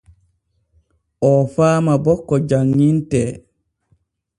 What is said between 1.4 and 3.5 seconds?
faama bo ko janŋintee.